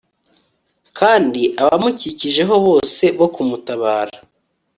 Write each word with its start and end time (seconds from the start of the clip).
kandi 0.97 1.41
abamukikijeho 1.61 2.55
bose 2.67 3.03
bo 3.19 3.27
kumutabara 3.33 4.17